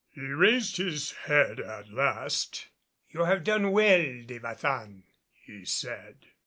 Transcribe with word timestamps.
He 0.09 0.21
raised 0.21 0.77
his 0.77 1.11
head 1.11 1.59
at 1.59 1.89
last. 1.91 2.69
"You 3.11 3.25
have 3.25 3.43
done 3.43 3.69
well, 3.69 3.99
De 4.25 4.39
Baçan," 4.39 5.03
he 5.31 5.63
said. 5.63 6.25